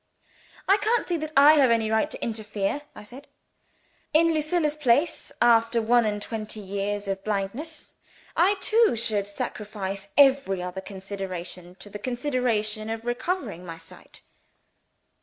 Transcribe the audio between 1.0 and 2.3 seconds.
see that I have any right to